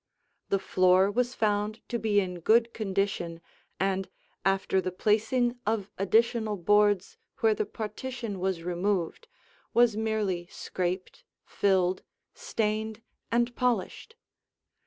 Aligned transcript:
The 0.49 0.57
floor 0.57 1.11
was 1.11 1.35
found 1.35 1.81
to 1.89 1.99
be 1.99 2.19
in 2.19 2.39
good 2.39 2.73
condition 2.73 3.39
and, 3.79 4.09
after 4.43 4.81
the 4.81 4.91
placing 4.91 5.59
of 5.67 5.91
additional 5.95 6.57
boards 6.57 7.17
where 7.41 7.53
the 7.53 7.67
partition 7.67 8.39
was 8.39 8.63
removed, 8.63 9.27
was 9.75 9.95
merely 9.95 10.47
scraped, 10.47 11.23
filled, 11.45 12.01
stained, 12.33 13.03
and 13.31 13.55
polished. 13.55 14.15